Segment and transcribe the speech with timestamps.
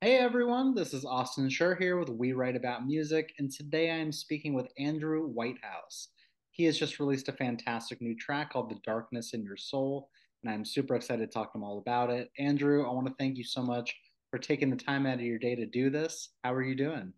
[0.00, 3.96] Hey everyone, this is Austin Schur here with We Write About Music, and today I
[3.96, 6.10] am speaking with Andrew Whitehouse.
[6.52, 10.08] He has just released a fantastic new track called The Darkness in Your Soul,
[10.40, 12.30] and I'm super excited to talk to him all about it.
[12.38, 13.92] Andrew, I want to thank you so much
[14.30, 16.28] for taking the time out of your day to do this.
[16.44, 17.12] How are you doing?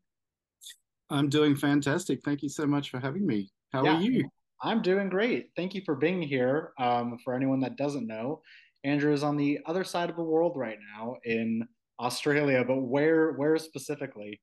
[1.11, 2.23] I'm doing fantastic.
[2.25, 3.51] Thank you so much for having me.
[3.75, 4.27] How are you?
[4.63, 5.51] I'm doing great.
[5.55, 6.73] Thank you for being here.
[6.79, 8.41] Um, for anyone that doesn't know,
[8.85, 11.69] Andrew is on the other side of the world right now in
[12.01, 14.41] Australia, but where where specifically?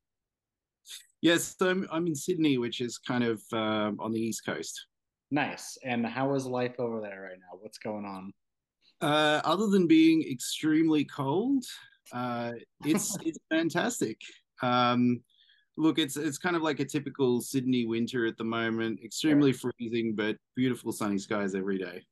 [1.21, 4.85] Yes, so I'm, I'm in Sydney, which is kind of um, on the East Coast.
[5.31, 5.77] Nice.
[5.83, 7.57] And how is life over there right now?
[7.59, 8.31] What's going on?
[9.01, 11.65] Uh, other than being extremely cold,
[12.13, 12.53] uh,
[12.85, 14.19] it's it's fantastic.
[14.61, 15.21] Um,
[15.75, 18.99] look, it's it's kind of like a typical Sydney winter at the moment.
[18.99, 19.05] Sure.
[19.05, 22.03] Extremely freezing, but beautiful sunny skies every day.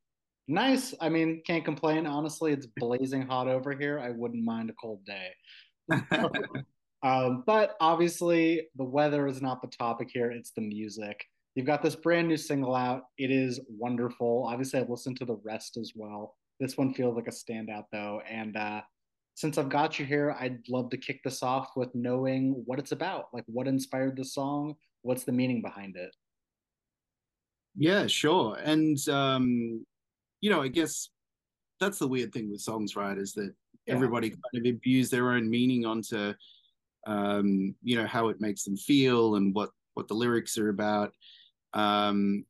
[0.48, 0.94] Nice.
[1.02, 2.05] I mean, can't complain.
[2.05, 3.99] Honestly, it's blazing hot over here.
[3.99, 5.31] I wouldn't mind a cold day.
[7.05, 10.32] Um, but obviously, the weather is not the topic here.
[10.32, 11.24] It's the music.
[11.54, 13.04] You've got this brand new single out.
[13.20, 14.48] It is wonderful.
[14.49, 16.35] Obviously, I've listened to the rest as well.
[16.59, 18.21] This one feels like a standout, though.
[18.27, 18.82] And uh,
[19.35, 22.91] since I've got you here, I'd love to kick this off with knowing what it's
[22.91, 23.26] about.
[23.34, 24.74] Like, what inspired the song?
[25.04, 26.15] What's the meaning behind it?
[27.77, 28.57] Yeah, sure.
[28.63, 29.85] And um,
[30.46, 31.10] you know, I guess
[31.79, 33.18] that's the weird thing with songs, right?
[33.18, 33.51] Is that
[33.88, 33.96] Yeah.
[33.96, 36.35] everybody kind of imbues their own meaning onto
[37.07, 41.13] um, you know, how it makes them feel and what what the lyrics are about.
[41.74, 42.46] Um,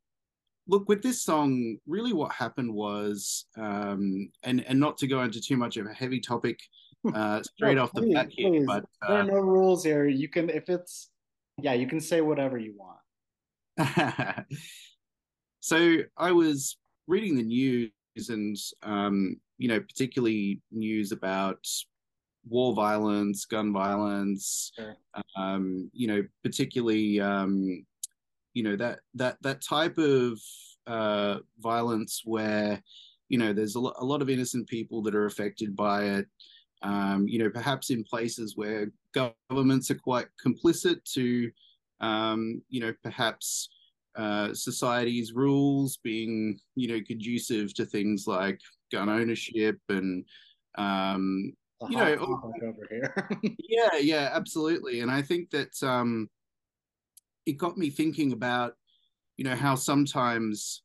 [0.67, 5.39] look, with this song, really what happened was, um, and and not to go into
[5.39, 6.59] too much of a heavy topic
[7.15, 8.65] uh, straight No, off the bat here, please.
[8.67, 10.05] but There are uh, no rules here.
[10.05, 11.11] You can, if it's,
[11.61, 12.99] yeah, you can say whatever you want.
[15.61, 17.91] so I was reading the news
[18.29, 21.65] and um, you know, particularly news about
[22.47, 24.95] war violence, gun violence, Sure.
[25.35, 27.85] um, you know, particularly um,
[28.53, 30.39] you know that that that type of
[30.87, 32.81] uh, violence where
[33.29, 36.27] you know there's a, lo- a lot of innocent people that are affected by it.
[36.81, 41.49] Um, you know, perhaps in places where governments are quite complicit to,
[41.99, 43.69] um, you know, perhaps
[44.15, 48.59] uh, society's rules being, you know, conducive to things like
[48.91, 50.25] gun ownership and,
[50.77, 51.53] um,
[51.89, 53.29] you know, topic over here.
[53.69, 55.01] yeah, yeah, absolutely.
[55.01, 56.29] And I think that um,
[57.45, 58.73] it got me thinking about,
[59.37, 60.83] you know, how sometimes,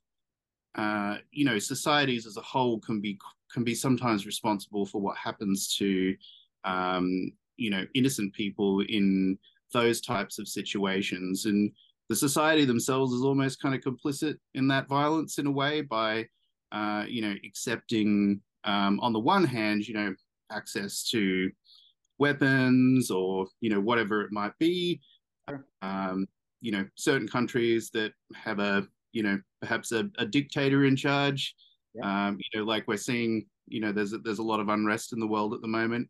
[0.75, 3.19] uh, you know, societies as a whole can be
[3.53, 6.17] can be sometimes responsible for what happens to,
[6.65, 9.39] um, you know, innocent people in
[9.73, 11.71] those types of situations, and
[12.10, 16.26] the society themselves is almost kind of complicit in that violence in a way by,
[16.72, 20.15] uh, you know, accepting um, on the one hand, you know,
[20.53, 21.50] access to
[22.19, 25.00] weapons or you know whatever it might be
[25.82, 26.26] um,
[26.60, 31.54] you know certain countries that have a you know perhaps a, a dictator in charge
[31.94, 32.27] Yeah.
[32.28, 35.12] um, you know like we're seeing you know there's a, there's a lot of unrest
[35.15, 36.09] in the world at the moment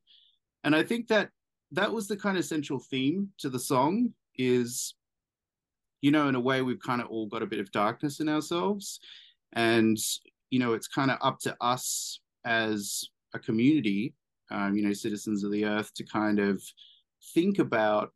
[0.65, 1.31] and i think that
[1.73, 4.95] that was the kind of central theme to the song is
[6.03, 8.29] you know in a way we've kind of all got a bit of darkness in
[8.29, 9.01] ourselves.
[9.53, 9.99] And
[10.51, 14.15] you know it's kind of up to us as a community
[14.51, 16.63] um, you know citizens of the earth to kind of
[17.35, 18.13] think about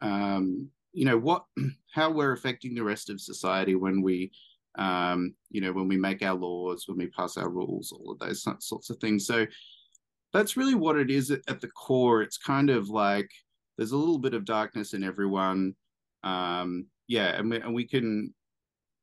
[0.00, 1.44] um, you know what
[1.94, 4.30] how we're affecting the rest of society when we
[4.76, 8.18] um, you know when we make our laws when we pass our rules all of
[8.18, 9.26] those sorts of things.
[9.26, 9.46] So
[10.32, 12.20] that's really what it is at the core.
[12.20, 13.30] It's kind of like
[13.76, 15.74] there's a little bit of darkness in everyone
[16.24, 18.32] um, yeah and we, and we can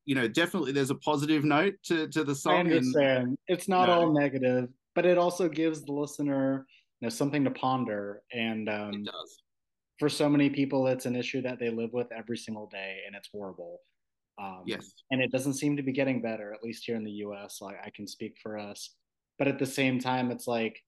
[0.04, 3.38] you know definitely there's a positive note to to the I song and understand.
[3.48, 6.66] It's you not know all negative, but it also gives the listener,
[7.00, 8.22] you know, something to ponder.
[8.32, 9.42] And it um, does
[9.98, 13.14] for so many people, it's an issue that they live with every single day, and
[13.14, 13.80] it's horrible.
[14.36, 17.12] Um, yes and it doesn't seem to be getting better, at least here in the
[17.12, 17.58] U.S.
[17.60, 18.90] Like I can speak for us,
[19.38, 20.82] but at the same time, it's like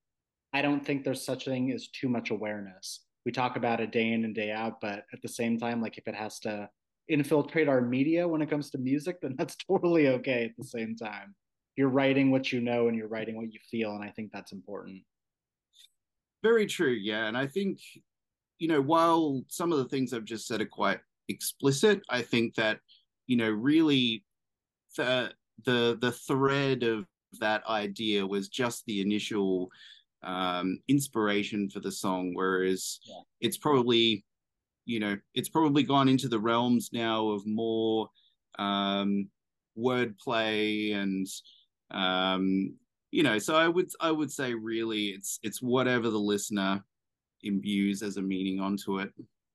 [0.52, 3.04] I don't think there's such a thing as too much awareness.
[3.24, 5.96] We talk about it day in and day out, but at the same time, like
[5.98, 6.68] if it has to
[7.08, 10.96] infiltrate our media when it comes to music, then that's totally okay at the same
[10.96, 11.34] time.
[11.76, 14.52] You're writing what you know and you're writing what you feel, and I think that's
[14.52, 15.02] important.
[16.42, 17.78] very true yeah and i think
[18.58, 22.54] you know while some of the things i've just said are quite explicit i think
[22.54, 22.78] that
[23.26, 24.22] you know really
[24.96, 25.32] the
[25.64, 27.04] the the thread of
[27.40, 29.68] that idea was just the initial
[30.22, 33.20] um, inspiration for the song, whereas Yeah.
[33.40, 34.24] it's probably
[34.86, 38.08] you know it's probably gone into the realms now of more
[38.58, 39.28] um,
[39.78, 41.26] wordplay and
[41.90, 42.74] um,
[43.10, 46.82] you know so I would I would say really it's it's whatever the listener
[47.42, 49.10] imbues as a meaning onto it.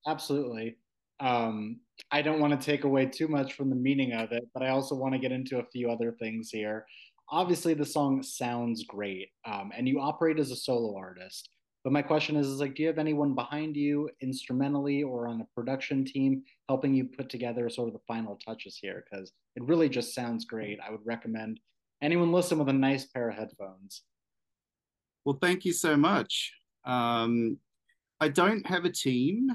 [0.08, 0.78] Absolutely.
[1.20, 1.80] Um,
[2.10, 4.70] I don't want to take away too much from the meaning of it, but I
[4.70, 6.86] also want to get into a few other things here.
[7.30, 11.50] Obviously, the song sounds great, um, and you operate as a solo artist.
[11.84, 15.42] But my question is, is like, do you have anyone behind you instrumentally or on
[15.42, 19.04] a production team helping you put together sort of the final touches here?
[19.10, 20.80] Because it really just sounds great.
[20.86, 21.60] I would recommend
[22.02, 24.04] anyone listen with a nice pair of headphones.
[25.26, 26.54] Well, thank you so much.
[26.86, 27.58] Um,
[28.20, 29.50] I don't have a team,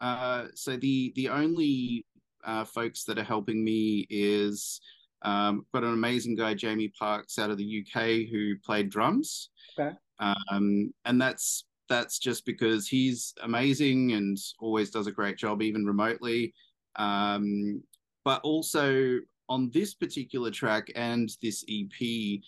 [0.00, 2.06] uh, so the the only
[2.44, 4.80] uh, folks that are helping me is
[5.22, 9.50] um, got an amazing guy, Jamie Parks, out of the UK, who played drums.
[9.78, 9.96] Okay.
[10.18, 15.84] Um, and that's that's just because he's amazing and always does a great job, even
[15.84, 16.54] remotely.
[16.96, 17.82] Um,
[18.24, 19.18] but also
[19.48, 22.40] on this particular track and this EP,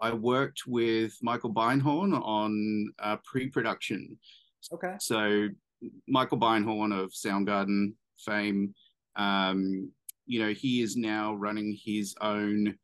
[0.00, 4.18] I worked with Michael Beinhorn on uh, pre-production.
[4.72, 4.94] Okay.
[4.98, 5.48] So
[6.08, 8.74] Michael Beinhorn of Soundgarden fame,
[9.16, 9.90] um,
[10.26, 12.76] you know, he is now running his own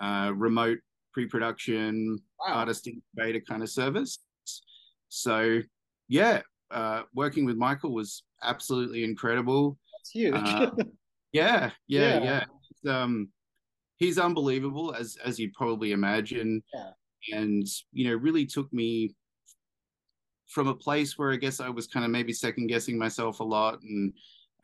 [0.00, 0.78] uh, remote
[1.12, 2.54] pre-production wow.
[2.54, 4.18] artist incubator kind of service.
[5.14, 5.60] So
[6.08, 9.78] yeah, uh, working with Michael was absolutely incredible.
[9.92, 10.34] That's huge.
[10.34, 10.70] Uh,
[11.32, 12.44] yeah, yeah, yeah.
[12.82, 13.02] yeah.
[13.02, 13.28] Um,
[13.96, 17.38] he's unbelievable, as as you probably imagine, yeah.
[17.38, 19.14] and you know, really took me
[20.48, 23.44] from a place where I guess I was kind of maybe second guessing myself a
[23.44, 24.12] lot, and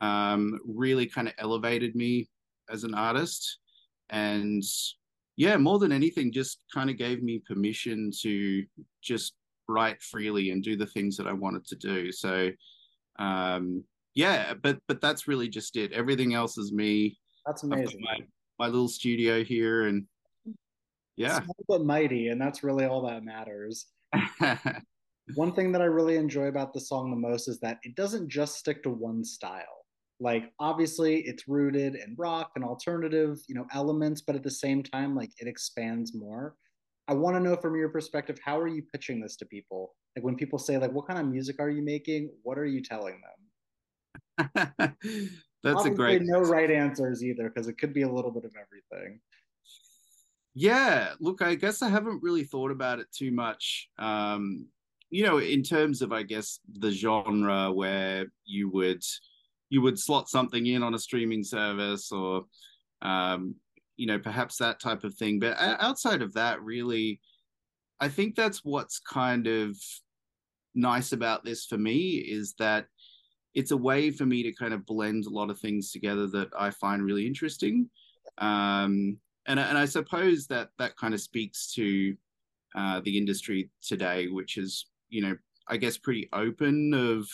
[0.01, 2.29] um, really kind of elevated me
[2.69, 3.59] as an artist,
[4.09, 4.63] and
[5.37, 8.63] yeah, more than anything, just kind of gave me permission to
[9.01, 9.33] just
[9.71, 12.11] write freely and do the things that I wanted to do.
[12.11, 12.51] So
[13.19, 13.83] um
[14.13, 15.93] yeah, but but that's really just it.
[15.93, 17.17] Everything else is me.
[17.45, 18.01] That's amazing.
[18.01, 18.17] My,
[18.59, 20.05] my, little studio here and
[21.15, 21.41] yeah.
[21.41, 23.87] Small but mighty, and that's really all that matters.
[25.35, 28.29] one thing that I really enjoy about the song the most is that it doesn't
[28.29, 29.85] just stick to one style.
[30.19, 34.83] Like obviously it's rooted in rock and alternative, you know, elements, but at the same
[34.83, 36.55] time, like it expands more.
[37.07, 39.95] I want to know from your perspective, how are you pitching this to people?
[40.15, 42.31] Like when people say, like, what kind of music are you making?
[42.43, 44.51] What are you telling them?
[45.63, 46.21] That's Obviously, a great.
[46.23, 49.19] No right answers either, because it could be a little bit of everything.
[50.53, 53.89] Yeah, look, I guess I haven't really thought about it too much.
[53.97, 54.67] Um,
[55.09, 59.03] you know, in terms of, I guess, the genre where you would
[59.69, 62.45] you would slot something in on a streaming service or
[63.01, 63.55] um,
[64.01, 65.39] you know perhaps that type of thing.
[65.39, 67.21] But outside of that really
[68.01, 69.77] i think that's what's kind of
[70.73, 72.87] nice about this for me is that
[73.53, 76.49] it's a way for me to kind of blend a lot of things together that
[76.57, 77.89] i find really interesting.
[78.39, 82.15] Um, and, and i suppose that that kind of speaks to
[82.73, 85.35] uh, the industry today which is you know
[85.67, 87.27] i guess pretty open of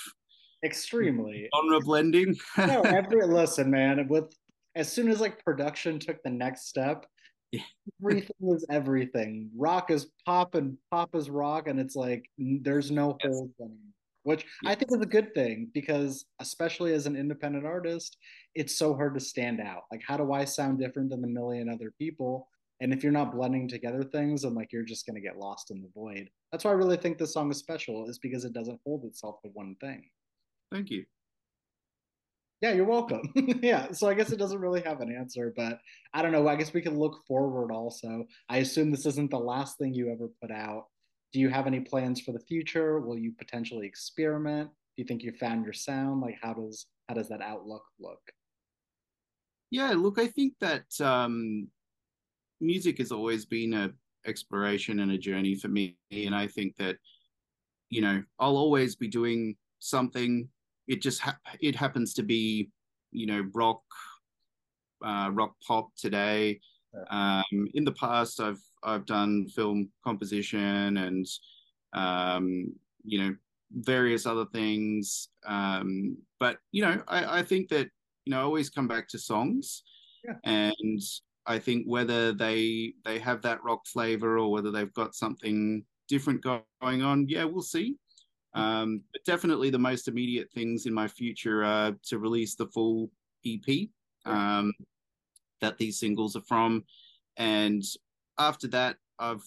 [0.64, 1.48] extremely.
[1.56, 2.36] Genre blending.
[2.58, 4.36] No every listen man with
[4.78, 7.06] as soon as like production took the next step,
[7.52, 7.62] yeah.
[8.02, 9.50] everything was everything.
[9.58, 13.34] Rock is pop and pop is rock, and it's like there's no yes.
[13.34, 13.78] holes anymore.
[14.24, 14.72] Which yes.
[14.72, 18.18] I think is a good thing because, especially as an independent artist,
[18.56, 19.84] it's so hard to stand out.
[19.92, 22.50] Like, how do I sound different than the million other people?
[22.80, 25.82] And if you're not blending together things, then like you're just gonna get lost in
[25.82, 26.30] the void.
[26.52, 29.42] That's why I really think this song is special, is because it doesn't hold itself
[29.42, 30.04] to one thing.
[30.72, 31.06] Thank you.
[32.62, 33.32] Yeah, you're welcome.
[33.62, 35.80] yeah, so I guess it doesn't really have an answer, but
[36.14, 36.48] I don't know.
[36.48, 38.26] I guess we can look forward also.
[38.50, 40.86] I assume this isn't the last thing you ever put out.
[41.34, 43.00] Do you have any plans for the future?
[43.00, 44.70] Will you potentially experiment?
[44.70, 46.22] Do you think you found your sound?
[46.22, 48.22] Like how does how does that outlook look?
[49.70, 51.68] Yeah, look, I think that um
[52.60, 53.92] music has always been a
[54.26, 56.98] exploration and a journey for me and I think that
[57.90, 60.50] you know, I'll always be doing something
[60.88, 62.70] it just ha- it happens to be
[63.12, 63.82] you know rock
[65.06, 66.60] uh, rock pop today.
[67.12, 67.44] Um,
[67.76, 71.28] in the past i've i've done film composition and
[71.94, 73.36] um, you know
[73.72, 75.30] various other things.
[75.46, 77.90] Um, but you know I, I think that
[78.26, 79.84] you know i always come back to songs.
[80.26, 80.34] Yeah.
[80.44, 81.02] and
[81.46, 86.42] i think whether they they have that rock flavor or whether they've got something different
[86.42, 87.96] going on yeah we'll see
[88.58, 93.10] um, but definitely the most immediate things in my future are to release the full
[93.46, 93.88] EP
[94.26, 94.74] um,
[95.62, 96.84] that these singles are from,
[97.38, 97.84] and
[98.38, 99.44] after that, I've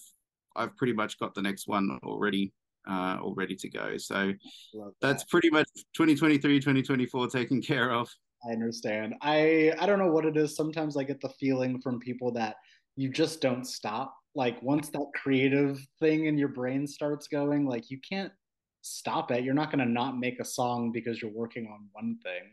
[0.55, 2.53] I've pretty much got the next one already
[2.89, 3.97] uh, all ready to go.
[3.97, 4.33] So
[4.73, 4.93] that.
[5.01, 8.09] that's pretty much 2023, 2024 taken care of.
[8.47, 9.15] I understand.
[9.21, 10.55] I I don't know what it is.
[10.55, 12.55] Sometimes I get the feeling from people that
[12.95, 14.15] you just don't stop.
[14.33, 18.31] Like once that creative thing in your brain starts going, like you can't
[18.81, 19.43] stop it.
[19.43, 22.43] You're not going to not make a song because you're working on one thing.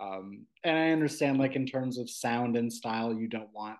[0.00, 3.76] Um, and I understand, like in terms of sound and style, you don't want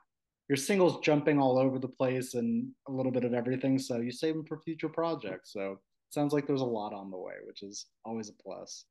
[0.49, 3.79] your singles jumping all over the place and a little bit of everything.
[3.79, 5.53] So you save them for future projects.
[5.53, 5.79] So it
[6.15, 8.87] sounds like there's a lot on the way, which is always a plus.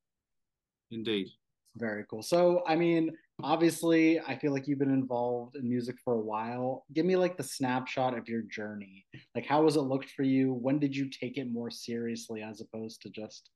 [0.91, 1.27] Indeed.
[1.75, 2.21] Very cool.
[2.21, 3.11] So, I mean,
[3.43, 6.85] obviously, I feel like you've been involved in music for a while.
[6.93, 9.05] Give me like the snapshot of your journey.
[9.35, 10.53] Like, how was it looked for you?
[10.53, 13.49] When did you take it more seriously as opposed to just,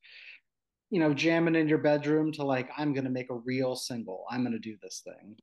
[0.90, 4.26] you know, jamming in your bedroom to like, I'm going to make a real single,
[4.30, 5.36] I'm going to do this thing?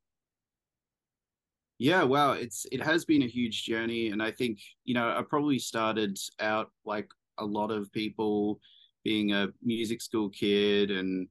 [1.80, 5.22] Yeah, wow, it's it has been a huge journey, and I think you know I
[5.22, 8.58] probably started out like a lot of people,
[9.04, 11.28] being a music school kid and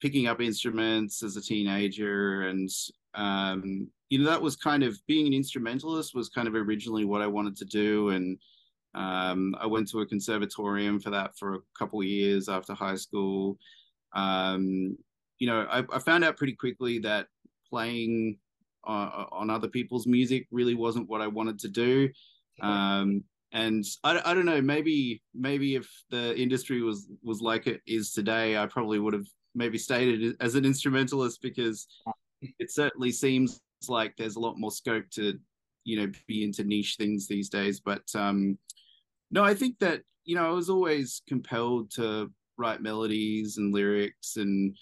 [0.00, 2.70] picking up instruments as a teenager and
[3.14, 7.22] um, you know that was kind of being an instrumentalist was kind of originally what
[7.22, 8.10] i wanted to do.
[8.10, 8.38] And
[8.94, 12.96] um, i went to a conservatorium for that for a couple of years after high
[12.96, 13.58] school.
[14.12, 14.96] Um,
[15.38, 17.28] you know I, I, found out pretty quickly that
[17.68, 18.38] playing
[18.84, 22.08] uh, on other people's music really wasn't what i wanted to do.
[22.60, 27.80] Um, and I, I don't know maybe maybe if the industry was was like it
[27.86, 31.86] is today i probably would have maybe stated as an instrumentalist because
[32.58, 35.38] it certainly seems like there's a lot more scope to
[35.84, 37.80] you know be into niche things these days.
[37.80, 38.58] But um
[39.30, 44.36] no i think that you know i was always compelled to write melodies and lyrics
[44.36, 44.76] and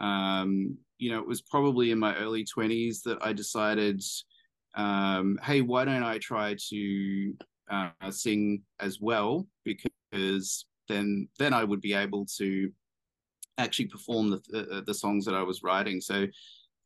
[0.00, 4.00] um you know it was probably in my early 20s that i decided
[4.76, 7.34] um hey why don't i try to
[7.70, 9.46] uh, sing as well?
[9.64, 12.72] Because then then i would be able to
[13.58, 16.00] actually perform the, the, the songs that I was writing.
[16.00, 16.26] So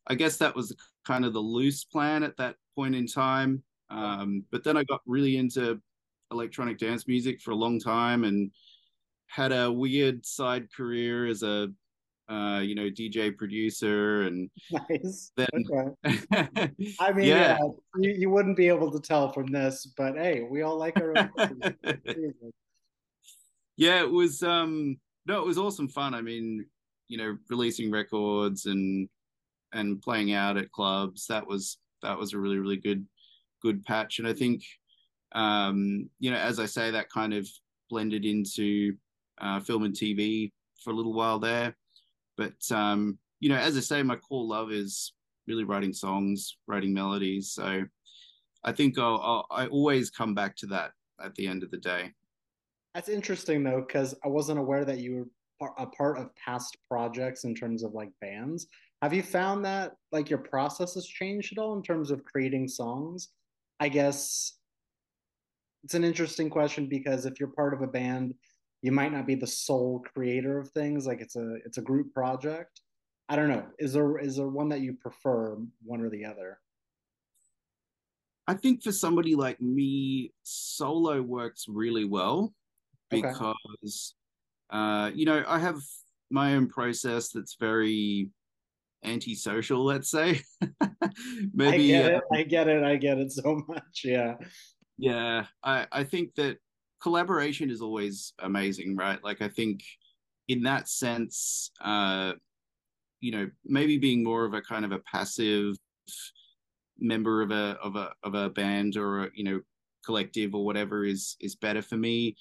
[0.08, 0.74] I guess that was
[1.06, 3.62] kind of the loose plan at that point in time.
[3.90, 5.80] Um, but then I got really into
[6.30, 8.50] electronic dance music for a long time and
[9.26, 11.68] had a weird side career as a
[12.28, 14.50] uh, you know DJ producer and
[14.90, 15.32] nice.
[15.36, 15.48] Then...
[16.06, 16.20] Okay.
[17.00, 17.58] I mean, yeah, yeah
[17.98, 21.14] you, you, wouldn't be able to tell from this, but hey, we all like our
[21.18, 21.30] own.
[23.76, 26.14] yeah, it was um no, it was awesome fun.
[26.14, 26.66] I mean,
[27.08, 29.08] you know, releasing records and
[29.72, 31.26] and playing out at clubs.
[31.26, 33.06] That was that was a really really good
[33.62, 34.18] good patch.
[34.18, 34.64] And I think,
[35.32, 37.48] um, you know, as I say, that kind of
[37.88, 38.96] blended into
[39.40, 40.52] uh, film and TV
[40.82, 41.76] for a little while there.
[42.36, 45.12] But um, you know, as I say, my core love is
[45.46, 47.52] really writing songs, writing melodies.
[47.52, 47.84] So
[48.64, 51.78] I think I'll, I'll I always come back to that at the end of the
[51.78, 52.12] day.
[52.94, 55.30] That's interesting though, because I wasn't aware that you
[55.60, 58.66] were a part of past projects in terms of like bands.
[59.00, 62.68] Have you found that like your process has changed at all in terms of creating
[62.68, 63.28] songs?
[63.80, 64.54] I guess
[65.84, 68.34] it's an interesting question because if you're part of a band,
[68.82, 71.06] you might not be the sole creator of things.
[71.06, 72.80] Like it's a it's a group project.
[73.28, 73.64] I don't know.
[73.78, 76.58] Is there is there one that you prefer, one or the other?
[78.46, 82.52] I think for somebody like me, solo works really well
[83.12, 84.14] because
[84.72, 84.78] okay.
[84.78, 85.78] uh, you know I have
[86.30, 88.30] my own process that's very
[89.04, 89.84] antisocial.
[89.84, 90.40] Let's say.
[91.54, 92.82] Maybe I get, uh, it, I get it.
[92.82, 94.02] I get it so much.
[94.04, 94.36] Yeah.
[94.98, 96.58] Yeah, I I think that
[97.02, 99.22] collaboration is always amazing, right?
[99.22, 99.82] Like I think
[100.48, 102.34] in that sense, uh,
[103.20, 105.76] you know, maybe being more of a kind of a passive
[106.98, 109.60] member of a of a of a band or a, you know
[110.04, 112.36] collective or whatever is is better for me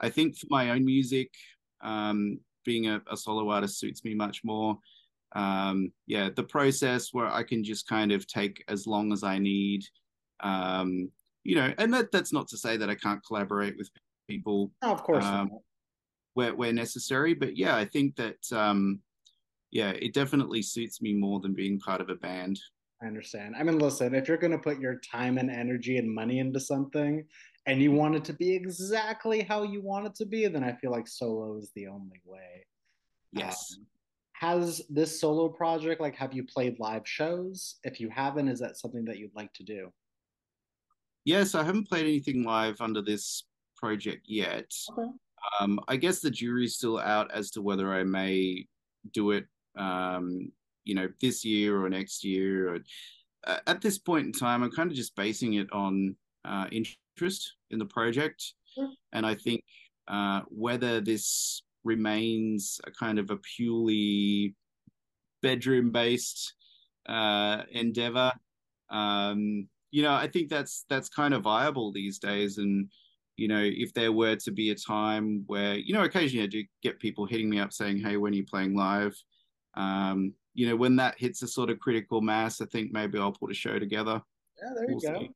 [0.00, 1.30] I think for my own music,
[1.82, 4.78] um, being a, a, solo artist suits me much more.
[5.34, 9.38] Um, yeah, the process where I can just kind of take as long as I
[9.38, 9.82] need.
[10.40, 11.10] Um,
[11.42, 13.90] you know, and that that's not to say that I can't collaborate with
[14.28, 14.72] people.
[14.82, 15.24] Oh, of course.
[15.24, 15.50] Um,
[16.34, 19.00] where where necessary, but yeah, I think that um,
[19.70, 22.58] yeah, it definitely suits me more than being part of a band.
[23.02, 23.54] I understand.
[23.58, 26.60] I mean, listen, if you're going to put your time and energy and money into
[26.60, 27.24] something,
[27.66, 30.74] and you want it to be exactly how you want it to be, then I
[30.74, 32.66] feel like solo is the only way.
[33.32, 33.76] Yes.
[33.78, 33.86] Um,
[34.34, 37.76] has this solo project like have you played live shows?
[37.84, 39.90] If you haven't, is that something that you'd like to do?
[41.24, 43.44] Yes, I haven't played anything live under this
[43.76, 44.70] project yet.
[44.90, 45.08] Okay.
[45.60, 48.66] Um, I guess the jury's still out as to whether I may
[49.12, 49.46] do it,
[49.78, 50.52] um,
[50.84, 52.74] you know, this year or next year.
[52.74, 52.78] Or,
[53.46, 56.98] uh, at this point in time, I'm kind of just basing it on uh, interest
[57.70, 58.54] in the project.
[59.12, 59.62] And I think
[60.08, 64.54] uh, whether this remains a kind of a purely
[65.42, 66.54] bedroom based
[67.06, 68.32] uh, endeavor,
[68.90, 72.58] um, you know, I think that's that's kind of viable these days.
[72.58, 72.90] And
[73.36, 76.64] you know, if there were to be a time where, you know, occasionally I do
[76.82, 79.16] get people hitting me up saying, hey, when are you playing live?
[79.74, 83.32] Um, you know, when that hits a sort of critical mass, I think maybe I'll
[83.32, 84.22] put a show together.
[84.62, 85.20] Yeah, there you we'll go.
[85.20, 85.30] See.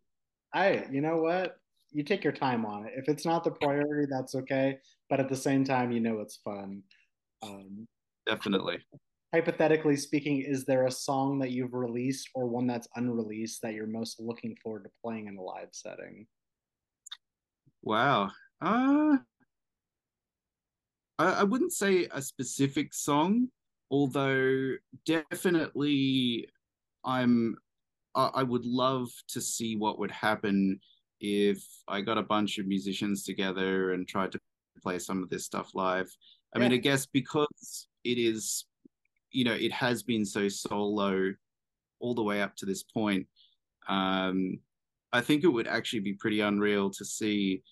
[0.52, 1.56] I, you know what?
[1.90, 2.92] You take your time on it.
[2.97, 4.78] If it's not the priority, that's okay.
[5.09, 6.83] But at the same time, you know it's fun.
[7.42, 7.87] Um,
[8.26, 8.78] Definitely.
[9.35, 13.87] Hypothetically speaking, is there a song that you've released or one that's unreleased that you're
[13.87, 16.26] most looking forward to playing in a live setting?
[17.83, 18.30] Wow.
[18.61, 19.18] Uh,
[21.18, 23.49] I, I wouldn't say a specific song,
[23.90, 24.75] although
[25.07, 26.49] definitely
[27.04, 27.57] I'm
[28.14, 30.80] I, I would love to see what would happen
[31.20, 34.40] if I got a bunch of musicians together and tried to
[34.82, 36.08] play some of this stuff live.
[36.54, 36.68] I yeah.
[36.68, 38.66] mean, I guess because it is,
[39.30, 41.32] you know, it has been so solo
[42.00, 43.26] all the way up to this point.
[43.88, 44.60] Um,
[45.12, 47.62] I think it would actually be pretty unreal to see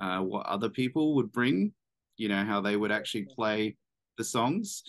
[0.00, 1.72] uh, what other people would bring,
[2.16, 3.76] you know, how they would actually play
[4.18, 4.82] the songs.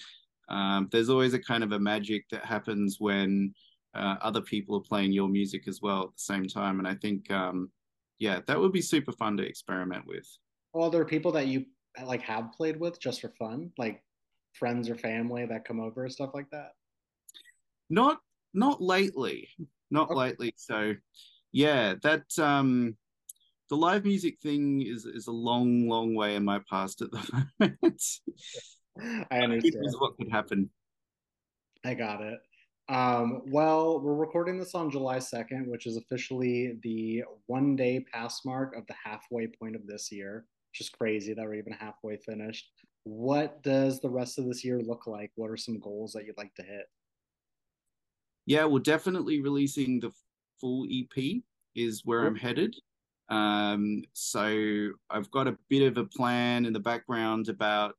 [0.50, 3.53] Um, there's always a kind of a magic that happens when
[3.95, 6.79] uh, other people are playing your music as well at the same time.
[6.79, 7.69] And I think, um,
[8.20, 10.27] yeah, that would be super fun to experiment with.
[10.74, 11.65] Well, there are people that you
[12.03, 14.01] like have played with just for fun, like
[14.53, 16.72] friends or family that come over and stuff like that.
[17.89, 18.20] Not,
[18.53, 19.50] not lately,
[19.91, 20.20] not okay.
[20.20, 20.53] lately.
[20.58, 20.93] So,
[21.51, 22.96] yeah, that um,
[23.70, 27.46] the live music thing is is a long, long way in my past at the
[27.60, 28.03] moment.
[29.32, 29.96] I understand.
[30.00, 30.70] what could happen.
[31.84, 32.39] I got it.
[32.93, 38.45] Um, well, we're recording this on July 2nd, which is officially the one day pass
[38.45, 42.17] mark of the halfway point of this year, which is crazy that we're even halfway
[42.17, 42.69] finished.
[43.03, 45.31] What does the rest of this year look like?
[45.33, 46.85] What are some goals that you'd like to hit?
[48.45, 50.12] Yeah, well, definitely releasing the
[50.62, 51.41] full EP
[51.75, 52.75] is where I'm headed.
[53.29, 57.95] Um, so I've got a bit of a plan in the background about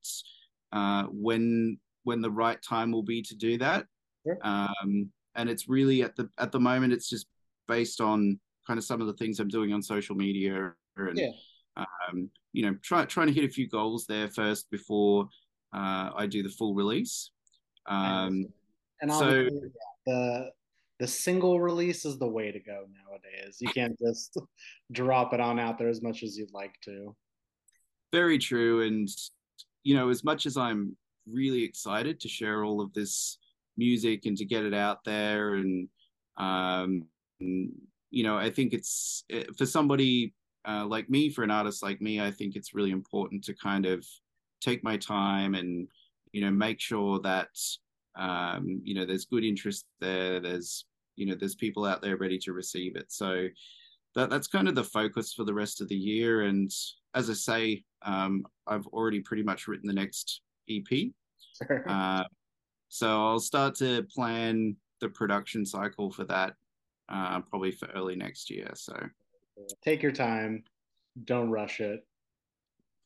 [0.71, 3.87] uh, when when the right time will be to do that.
[4.25, 4.39] Sure.
[4.43, 7.27] Um, and it's really at the at the moment it's just
[7.67, 11.31] based on kind of some of the things I'm doing on social media and yeah.
[11.77, 15.29] um, you know try, trying to hit a few goals there first before
[15.75, 17.31] uh, I do the full release.
[17.87, 18.47] Um,
[19.01, 19.49] and so
[20.07, 20.51] the
[21.01, 23.59] the single release is the way to go nowadays.
[23.61, 24.39] You can't just
[24.93, 27.15] drop it on out there as much as you'd like to.
[28.13, 29.09] Very true, and
[29.83, 33.39] you know, as much as I'm really excited to share all of this
[33.77, 35.55] music and to get it out there.
[35.55, 35.89] And
[36.37, 37.05] um
[37.41, 40.33] you know i think it's eh, for somebody
[40.67, 43.87] uh, like me for an artist like me i think it's really important to kind
[43.87, 44.05] of
[44.61, 45.87] take my time and
[46.33, 47.49] you know make sure that
[48.17, 52.39] um you know there's good interest there there's you know there's people out there ready
[52.39, 53.11] to receive it.
[53.11, 53.49] So
[54.15, 56.43] that that's kind of the focus for the rest of the year.
[56.43, 56.73] And
[57.15, 61.13] as i say um i've already pretty much written the next ep
[61.89, 62.25] uh,
[62.95, 66.55] so I'll start to plan the production cycle for that
[67.09, 68.71] uh, probably for early next year.
[68.75, 68.95] So
[69.83, 70.63] take your time,
[71.25, 72.07] don't rush it.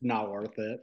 [0.02, 0.80] Not worth it.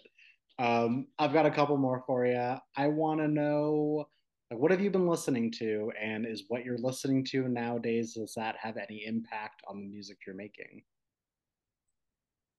[0.58, 2.56] Um, I've got a couple more for you.
[2.76, 4.08] I want to know
[4.50, 8.34] like, what have you been listening to, and is what you're listening to nowadays does
[8.36, 10.82] that have any impact on the music you're making?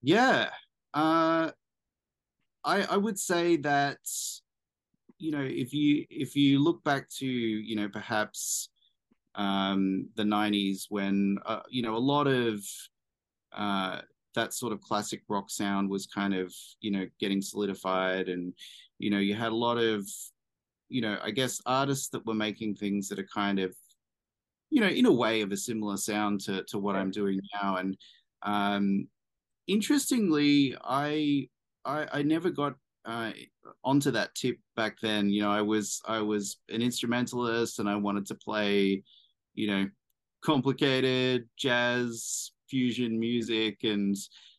[0.01, 0.51] Yeah,
[0.95, 1.51] uh,
[2.65, 3.99] I I would say that
[5.19, 8.69] you know, if you if you look back to you know perhaps
[9.35, 12.61] um, the '90s when uh, you know a lot of
[13.53, 14.01] uh,
[14.35, 18.53] that sort of classic rock sound was kind of you know getting solidified, and
[18.99, 20.07] you know you had a lot of
[20.89, 23.75] you know I guess artists that were making things that are kind of
[24.71, 27.77] you know in a way of a similar sound to to what I'm doing now,
[27.77, 27.97] and
[28.43, 29.09] um,
[29.67, 31.49] interestingly, I
[31.87, 32.75] I, I never got
[33.07, 33.31] uh,
[33.85, 35.31] onto that tip back then.
[35.31, 39.03] You know, I was I was an instrumentalist and I wanted to play,
[39.55, 39.87] you know,
[40.45, 44.17] complicated jazz fusion music, and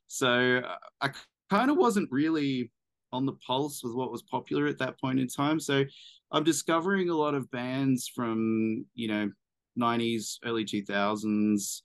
[0.07, 0.61] so
[1.01, 1.11] I
[1.49, 2.71] kind of wasn't really
[3.11, 5.59] on the pulse with what was popular at that point in time.
[5.59, 5.83] So
[6.31, 9.29] I'm discovering a lot of bands from you know
[9.77, 11.81] 90s, early 2000s.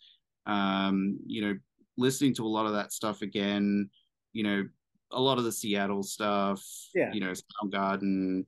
[0.47, 1.55] Um, you know,
[1.97, 3.91] listening to a lot of that stuff again.
[4.33, 4.65] You know,
[5.13, 7.13] a lot of the Seattle stuff, yeah.
[7.13, 8.45] you know, Soundgarden,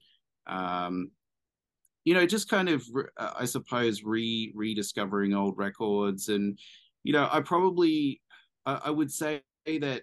[0.46, 1.10] um,
[2.04, 2.84] you know, just kind of,
[3.16, 6.58] uh, I suppose, re rediscovering old records, and
[7.02, 8.20] you know, I probably,
[8.66, 10.02] I, I would say that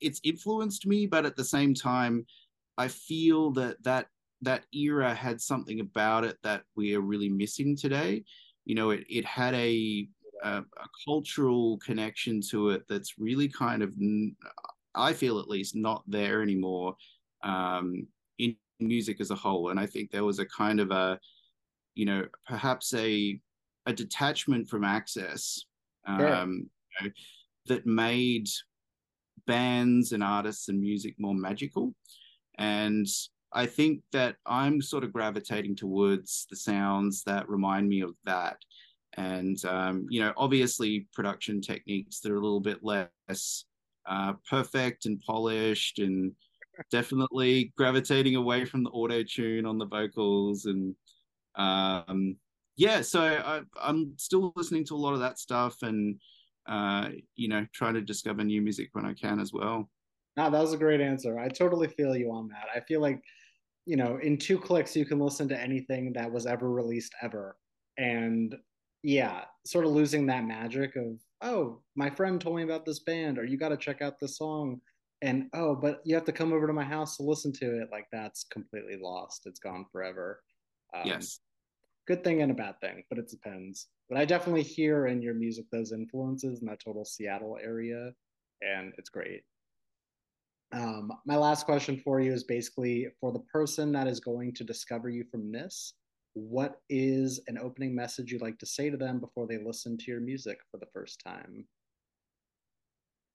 [0.00, 2.26] it's influenced me, but at the same time,
[2.78, 4.06] I feel that that
[4.42, 8.24] that era had something about it that we are really missing today.
[8.64, 10.08] You know, it it had a
[10.42, 10.64] a, a,
[11.06, 13.92] cultural connection to it that's really kind of,
[14.96, 16.96] I feel at least, not there anymore
[17.42, 18.06] um,
[18.38, 19.70] in music as a whole.
[19.70, 21.18] And I think there was a kind of a,
[21.94, 23.40] you know, perhaps a
[23.86, 25.64] a detachment from access
[26.06, 26.46] um, sure.
[26.46, 26.68] you
[27.02, 27.10] know,
[27.66, 28.48] that made
[29.46, 31.94] bands and artists and music more magical.
[32.58, 33.06] And
[33.52, 38.56] I think that I'm sort of gravitating towards the sounds that remind me of that.
[39.16, 43.64] And, um, you know, obviously production techniques that are a little bit less
[44.08, 46.32] uh, perfect and polished and
[46.90, 50.94] definitely gravitating away from the auto tune on the vocals and
[51.56, 52.36] um,
[52.76, 56.20] yeah so I, i'm still listening to a lot of that stuff and
[56.68, 59.88] uh, you know trying to discover new music when i can as well
[60.36, 61.38] no, that was a great answer.
[61.38, 62.66] I totally feel you on that.
[62.74, 63.22] I feel like,
[63.86, 67.56] you know, in two clicks, you can listen to anything that was ever released ever.
[67.96, 68.54] And
[69.02, 73.38] yeah, sort of losing that magic of, oh, my friend told me about this band,
[73.38, 74.80] or you got to check out this song.
[75.22, 77.88] And oh, but you have to come over to my house to listen to it.
[77.90, 79.46] Like that's completely lost.
[79.46, 80.42] It's gone forever.
[80.94, 81.40] Um, yes.
[82.06, 83.88] Good thing and a bad thing, but it depends.
[84.08, 88.12] But I definitely hear in your music those influences in that total Seattle area,
[88.62, 89.42] and it's great.
[90.72, 94.64] Um, my last question for you is basically for the person that is going to
[94.64, 95.94] discover you from this,
[96.36, 100.10] what is an opening message you'd like to say to them before they listen to
[100.10, 101.64] your music for the first time?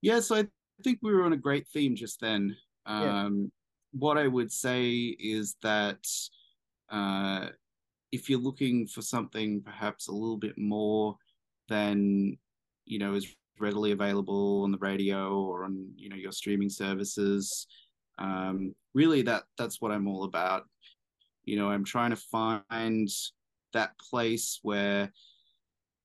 [0.02, 0.46] Yeah, so I
[0.84, 2.56] think we were on a great theme just then.
[2.86, 3.48] Um, yeah.
[3.98, 5.98] What I would say is that
[6.90, 7.48] uh,
[8.12, 11.16] if you're looking for something perhaps a little bit more
[11.68, 12.38] than
[12.84, 17.66] you know is readily available on the radio or on you know your streaming services
[18.18, 20.64] um, really that that's what i'm all about
[21.44, 23.08] you know i'm trying to find
[23.72, 25.10] that place where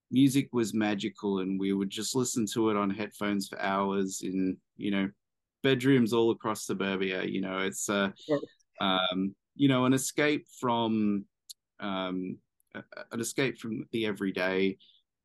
[0.09, 4.55] music was magical and we would just listen to it on headphones for hours in
[4.77, 5.09] you know
[5.63, 8.09] bedrooms all across suburbia you know it's uh,
[8.79, 11.25] um, you know an escape from
[11.79, 12.37] um,
[13.11, 14.77] an escape from the everyday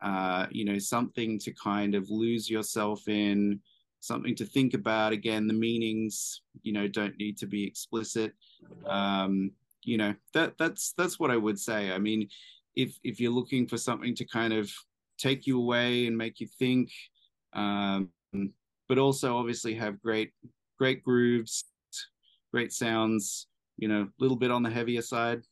[0.03, 3.61] uh, you know, something to kind of lose yourself in,
[4.01, 5.13] something to think about.
[5.13, 8.33] Again, the meanings, you know, don't need to be explicit.
[8.85, 9.53] Um,
[9.85, 11.93] you know, that that's that's what I would say.
[11.93, 12.29] I mean,
[12.75, 14.71] if if you're looking for something to kind of
[15.19, 16.91] take you away and make you think,
[17.53, 18.09] um,
[18.89, 20.33] but also obviously have great
[20.79, 21.65] great grooves,
[22.53, 23.47] great sounds.
[23.79, 25.43] You know, a little bit on the heavier side.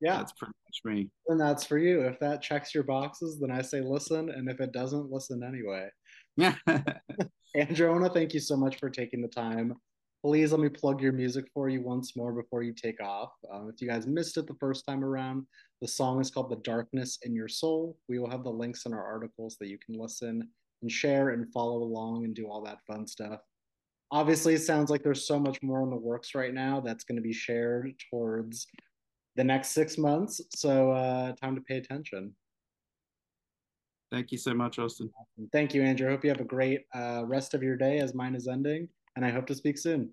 [0.00, 1.10] Yeah, that's pretty much me.
[1.28, 2.02] And that's for you.
[2.02, 5.88] If that checks your boxes, then I say listen, and if it doesn't, listen anyway.
[6.36, 6.54] Yeah.
[7.56, 9.74] Androna, thank you so much for taking the time.
[10.24, 13.32] Please let me plug your music for you once more before you take off.
[13.52, 15.46] Um, if you guys missed it the first time around,
[15.80, 17.98] the song is called The Darkness in Your Soul.
[18.08, 20.48] We will have the links in our articles that you can listen
[20.80, 23.40] and share and follow along and do all that fun stuff.
[24.12, 27.16] Obviously, it sounds like there's so much more in the works right now that's going
[27.16, 28.68] to be shared towards
[29.34, 30.40] the next six months.
[30.54, 32.32] So uh, time to pay attention.
[34.12, 35.10] Thank you so much, Austin.
[35.52, 36.10] Thank you, Andrew.
[36.10, 39.24] Hope you have a great uh, rest of your day as mine is ending, and
[39.24, 40.10] I hope to speak soon.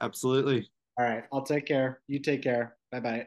[0.00, 0.68] Absolutely.
[0.98, 1.24] All right.
[1.32, 2.00] I'll take care.
[2.06, 2.76] You take care.
[2.90, 3.26] Bye bye.